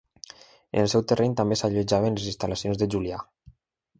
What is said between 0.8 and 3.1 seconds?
el seu terreny també s'allotjaven les instal·lacions de